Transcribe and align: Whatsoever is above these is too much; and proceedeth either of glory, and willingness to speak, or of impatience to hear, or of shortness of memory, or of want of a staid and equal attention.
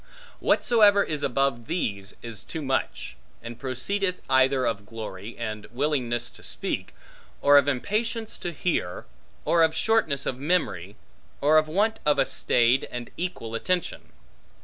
Whatsoever 0.39 1.03
is 1.03 1.21
above 1.21 1.67
these 1.67 2.15
is 2.23 2.41
too 2.41 2.63
much; 2.63 3.15
and 3.43 3.59
proceedeth 3.59 4.19
either 4.31 4.65
of 4.65 4.83
glory, 4.87 5.37
and 5.37 5.67
willingness 5.67 6.31
to 6.31 6.41
speak, 6.41 6.95
or 7.39 7.55
of 7.55 7.67
impatience 7.67 8.39
to 8.39 8.51
hear, 8.51 9.05
or 9.45 9.61
of 9.61 9.75
shortness 9.75 10.25
of 10.25 10.39
memory, 10.39 10.95
or 11.39 11.59
of 11.59 11.67
want 11.67 11.99
of 12.03 12.17
a 12.17 12.25
staid 12.25 12.85
and 12.91 13.11
equal 13.15 13.53
attention. 13.53 14.11